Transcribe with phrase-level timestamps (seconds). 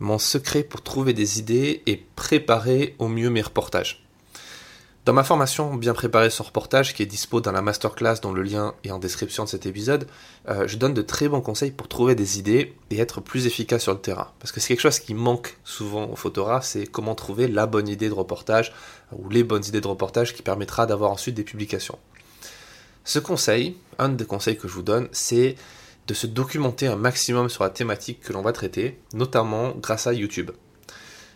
[0.00, 4.06] mon secret pour trouver des idées et préparer au mieux mes reportages.
[5.06, 8.42] Dans ma formation Bien préparer son reportage, qui est dispo dans la masterclass dont le
[8.42, 10.08] lien est en description de cet épisode,
[10.48, 13.84] euh, je donne de très bons conseils pour trouver des idées et être plus efficace
[13.84, 14.32] sur le terrain.
[14.40, 17.86] Parce que c'est quelque chose qui manque souvent aux photographes, c'est comment trouver la bonne
[17.86, 18.74] idée de reportage
[19.12, 21.98] ou les bonnes idées de reportage qui permettra d'avoir ensuite des publications.
[23.04, 25.54] Ce conseil, un des conseils que je vous donne, c'est
[26.06, 30.12] de se documenter un maximum sur la thématique que l'on va traiter, notamment grâce à
[30.12, 30.50] YouTube.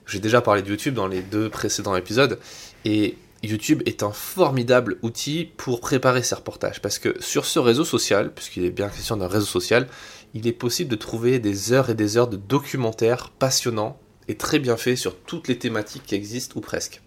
[0.06, 2.38] J'ai déjà parlé de YouTube dans les deux précédents épisodes,
[2.84, 7.84] et YouTube est un formidable outil pour préparer ses reportages parce que sur ce réseau
[7.84, 9.88] social, puisqu'il est bien question d'un réseau social,
[10.34, 14.58] il est possible de trouver des heures et des heures de documentaires passionnants et très
[14.58, 17.00] bien faits sur toutes les thématiques qui existent ou presque.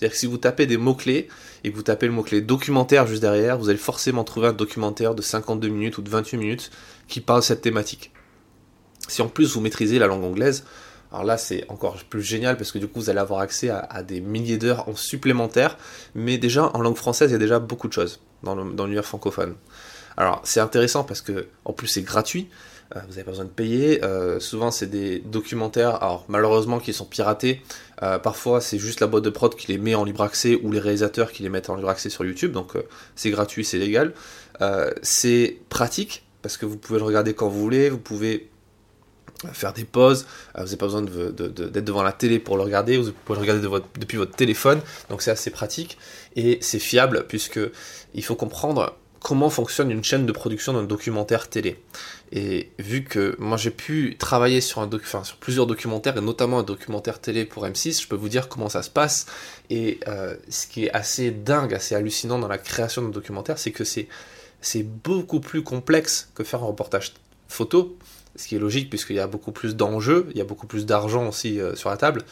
[0.00, 1.28] C'est-à-dire que si vous tapez des mots-clés
[1.62, 5.14] et que vous tapez le mot-clé documentaire juste derrière, vous allez forcément trouver un documentaire
[5.14, 6.70] de 52 minutes ou de 28 minutes
[7.06, 8.10] qui parle de cette thématique.
[9.08, 10.64] Si en plus vous maîtrisez la langue anglaise,
[11.12, 14.02] alors là, c'est encore plus génial parce que du coup, vous allez avoir accès à,
[14.02, 15.76] des milliers d'heures en supplémentaire.
[16.14, 19.54] Mais déjà, en langue française, il y a déjà beaucoup de choses dans l'univers francophone.
[20.16, 22.48] Alors, c'est intéressant parce que, en plus, c'est gratuit.
[22.96, 24.04] Euh, vous n'avez pas besoin de payer.
[24.04, 27.62] Euh, souvent, c'est des documentaires, alors malheureusement, qui sont piratés.
[28.02, 30.72] Euh, parfois, c'est juste la boîte de prod qui les met en libre accès ou
[30.72, 32.52] les réalisateurs qui les mettent en libre accès sur YouTube.
[32.52, 32.72] Donc,
[33.14, 34.12] c'est gratuit, c'est légal.
[35.02, 37.90] c'est pratique parce que vous pouvez le regarder quand vous voulez.
[37.90, 38.50] Vous pouvez
[39.52, 43.12] faire des pauses, vous n'avez pas besoin d'être devant la télé pour le regarder, vous
[43.24, 43.66] pouvez le regarder
[43.98, 45.96] depuis votre téléphone, donc c'est assez pratique
[46.36, 47.58] et c'est fiable puisque
[48.12, 51.80] il faut comprendre comment fonctionne une chaîne de production d'un documentaire télé.
[52.32, 54.88] Et vu que moi j'ai pu travailler sur,
[55.40, 58.82] plusieurs documentaires, et notamment un documentaire télé pour M6, je peux vous dire comment ça
[58.82, 59.26] se passe.
[59.68, 63.72] Et euh, ce qui est assez dingue, assez hallucinant dans la création d'un documentaire, c'est
[63.72, 67.14] que c'est beaucoup plus complexe que faire un reportage
[67.48, 67.96] photo
[68.36, 70.86] ce qui est logique puisqu'il y a beaucoup plus d'enjeux, il y a beaucoup plus
[70.86, 72.24] d'argent aussi euh, sur la table,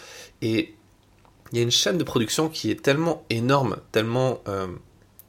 [0.42, 0.74] et
[1.52, 4.66] il y a une chaîne de production qui est tellement énorme, tellement euh,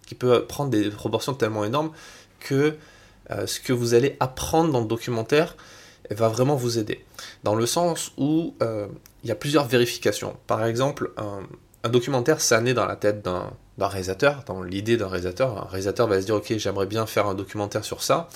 [0.10, 1.92] qui peut prendre des proportions tellement énormes
[2.40, 2.76] que
[3.30, 5.56] euh, ce que vous allez apprendre dans le documentaire
[6.10, 7.06] va vraiment vous aider.
[7.44, 10.36] Dans le sens où il y a plusieurs vérifications.
[10.48, 11.12] Par exemple,
[11.84, 15.56] un documentaire, ça naît dans la tête d'un réalisateur, dans l'idée d'un réalisateur.
[15.58, 18.28] Un réalisateur va se dire, ok, j'aimerais bien faire un documentaire sur ça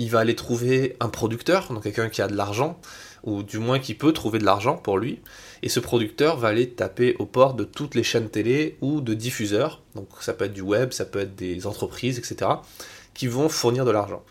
[0.00, 2.80] il va aller trouver un producteur, donc quelqu'un qui a de l'argent,
[3.22, 5.20] ou du moins qui peut trouver de l'argent pour lui,
[5.62, 9.12] et ce producteur va aller taper aux portes de toutes les chaînes télé ou de
[9.12, 12.50] diffuseurs, donc ça peut être du web, ça peut être des entreprises, etc.,
[13.12, 14.24] qui vont fournir de l'argent,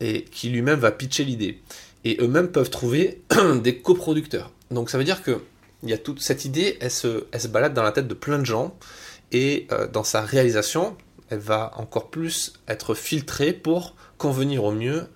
[0.00, 1.62] et qui lui-même va pitcher l'idée.
[2.04, 3.22] Et eux-mêmes peuvent trouver
[3.62, 4.52] des coproducteurs.
[4.70, 5.40] Donc ça veut dire que
[5.82, 8.44] il y a toute cette idée, elle se, balade dans la tête de plein de
[8.44, 8.76] gens,
[9.32, 10.94] et euh, dans sa réalisation,
[11.30, 15.06] elle va encore plus être filtrée pour convenir au mieux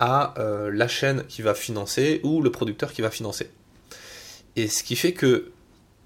[0.00, 3.50] à euh, la chaîne qui va financer ou le producteur qui va financer.
[4.56, 5.50] Et ce qui fait que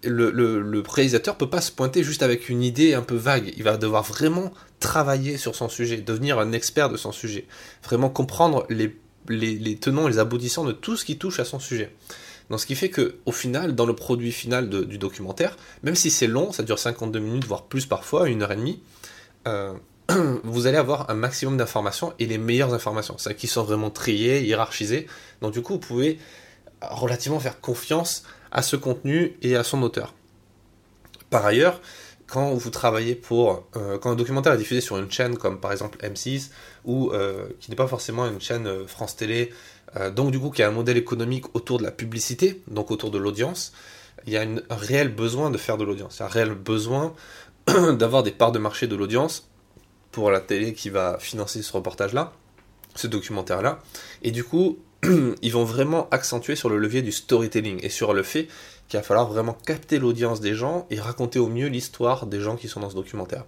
[0.05, 3.53] le, le, réalisateur peut pas se pointer juste avec une idée un peu vague.
[3.57, 7.47] Il va devoir vraiment travailler sur son sujet, devenir un expert de son sujet,
[7.83, 8.97] vraiment comprendre les,
[9.29, 11.93] les, tenants et les aboutissants de tout ce qui touche à son sujet.
[12.49, 16.11] Donc ce qui fait que au final, dans le produit final du documentaire, même si
[16.11, 18.81] c'est long, ça dure 52 minutes, voire plus parfois, une heure et demie,
[19.47, 19.75] euh,
[20.45, 24.43] vous allez avoir un maximum d'informations et les meilleures informations, celles qui sont vraiment triées,
[24.43, 25.07] hiérarchisées.
[25.41, 26.19] Donc du coup, vous pouvez
[26.81, 30.15] relativement faire confiance à ce contenu et à son auteur.
[31.31, 31.81] Par ailleurs,
[32.27, 33.67] quand vous travaillez pour...
[33.77, 36.51] Euh, quand un documentaire est diffusé sur une chaîne comme par exemple M6,
[36.85, 39.53] ou euh, qui n'est pas forcément une chaîne France Télé,
[40.15, 43.17] donc du coup qui a un modèle économique autour de la publicité, donc autour de
[43.17, 43.73] l'audience,
[44.27, 46.51] il y a un réel besoin de faire de l'audience, il y a un réel
[46.51, 47.15] besoin
[47.99, 49.49] d'avoir des parts de marché de l'audience
[50.13, 52.33] pour la télé qui va financer ce reportage-là,
[52.95, 53.81] ce documentaire-là.
[54.23, 54.79] Et du coup,
[55.43, 58.49] ils vont vraiment accentuer sur le levier du storytelling et sur le fait
[58.89, 62.57] qu'il va falloir vraiment capter l'audience des gens et raconter au mieux l'histoire des gens
[62.57, 63.45] qui sont dans ce documentaire.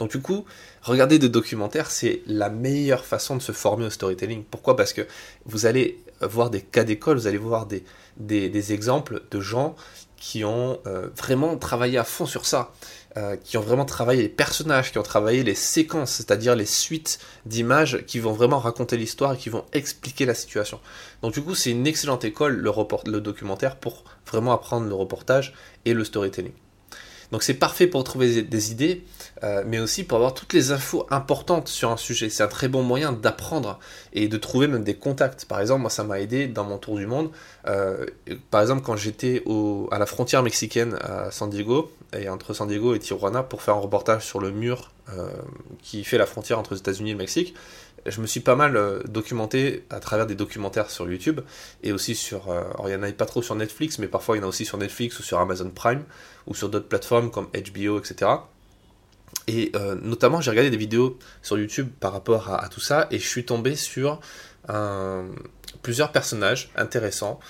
[0.00, 0.44] Donc du coup,
[0.82, 4.42] regarder des documentaires, c'est la meilleure façon de se former au storytelling.
[4.50, 4.76] Pourquoi?
[4.76, 5.06] Parce que
[5.46, 9.74] vous allez voir des cas d'école, vous allez voir des, exemples de gens
[10.16, 12.72] qui ont euh, vraiment travaillé à fond sur ça.
[13.16, 17.18] Euh, qui ont vraiment travaillé les personnages, qui ont travaillé les séquences, c'est-à-dire les suites
[17.44, 20.78] d'images qui vont vraiment raconter l'histoire et qui vont expliquer la situation.
[21.20, 22.70] Donc du coup, c'est une excellente école, le,
[23.06, 25.54] le documentaire, pour vraiment apprendre le reportage
[25.86, 26.52] et le storytelling.
[27.32, 29.04] Donc c'est parfait pour trouver des idées,
[29.44, 32.28] euh, mais aussi pour avoir toutes les infos importantes sur un sujet.
[32.28, 33.78] C'est un très bon moyen d'apprendre
[34.12, 35.44] et de trouver même des contacts.
[35.44, 37.30] Par exemple, moi ça m'a aidé dans mon tour du monde.
[37.66, 38.06] Euh,
[38.50, 39.42] par exemple, quand j'étais
[39.90, 43.74] à la frontière mexicaine à San Diego, et entre San Diego et Tijuana, pour faire
[43.76, 44.90] un reportage sur le mur
[45.82, 47.54] qui fait la frontière entre les États-Unis et le Mexique.
[48.06, 51.40] Je me suis pas mal documenté à travers des documentaires sur YouTube
[51.82, 52.50] et aussi sur.
[52.50, 54.48] alors, il n'y en a pas trop sur Netflix, mais parfois il y en a
[54.48, 56.04] aussi sur Netflix ou sur Amazon Prime
[56.46, 58.30] ou sur d'autres plateformes comme HBO, etc.
[59.48, 59.72] Et
[60.02, 63.44] notamment, j'ai regardé des vidéos sur YouTube par rapport à, tout ça et je suis
[63.44, 64.20] tombé sur
[65.82, 67.40] plusieurs personnages intéressants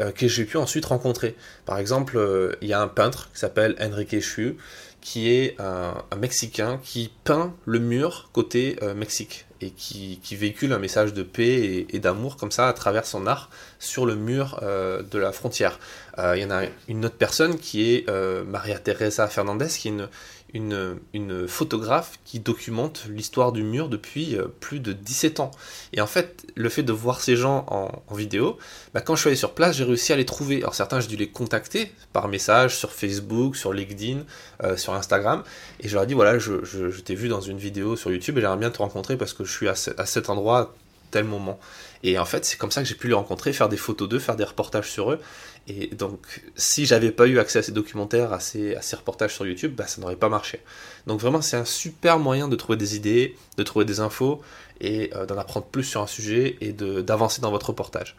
[0.00, 1.36] euh, que j'ai pu ensuite rencontrer.
[1.66, 4.56] Par exemple, euh, il y a un peintre qui s'appelle Enrique Chu,
[5.00, 10.78] qui est un, Mexicain qui peint le mur côté euh, Mexique et qui, véhicule un
[10.78, 15.18] message de paix et, d'amour comme ça à travers son art sur le mur de
[15.18, 15.78] la frontière.
[16.18, 18.10] Il y en a une autre personne qui est
[18.46, 20.08] Maria Teresa Fernandez, qui est une,
[20.54, 25.50] une, photographe qui documente l'histoire du mur depuis euh, plus de 17 ans.
[25.92, 28.56] Et en fait, le fait de voir ces gens en, vidéo,
[28.94, 30.58] bah, quand je suis allé sur place, j'ai réussi à les trouver.
[30.58, 34.20] Alors certains, j'ai dû les contacter par message sur Facebook, sur LinkedIn,
[34.62, 35.42] euh, sur Instagram.
[35.80, 38.40] Et je leur ai dit, voilà, je, t'ai vu dans une vidéo sur YouTube et
[38.40, 40.74] j'aimerais bien te rencontrer parce que je suis à, à cet endroit
[41.22, 41.58] moment.
[42.02, 44.18] Et en fait, c'est comme ça que j'ai pu les rencontrer, faire des photos d'eux,
[44.18, 45.20] faire des reportages sur eux.
[45.66, 49.34] Et donc, si j'avais pas eu accès à ces documentaires, à ces, à ces reportages
[49.34, 50.60] sur YouTube, bah, ça n'aurait pas marché.
[51.06, 54.42] Donc vraiment, c'est un super moyen de trouver des idées, de trouver des infos
[54.80, 58.16] et euh, d'en apprendre plus sur un sujet et d'avancer dans votre reportage.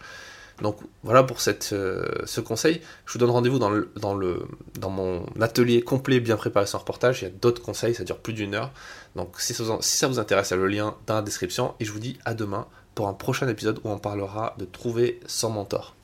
[0.62, 2.82] Donc voilà pour cette, euh, ce conseil.
[3.06, 4.48] Je vous donne rendez-vous dans, le, dans, le,
[4.80, 7.22] dans mon atelier complet bien préparé sans reportage.
[7.22, 8.72] Il y a d'autres conseils, ça dure plus d'une heure.
[9.16, 11.76] Donc si ça, si ça vous intéresse, le lien dans la description.
[11.80, 15.20] Et je vous dis à demain pour un prochain épisode où on parlera de trouver
[15.28, 15.96] son mentor.